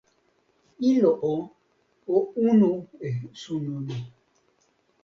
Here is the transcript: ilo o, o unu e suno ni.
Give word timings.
ilo 0.91 1.11
o, 1.33 1.35
o 2.15 2.17
unu 2.49 2.71
e 3.07 3.09
suno 3.41 3.75
ni. 3.87 3.99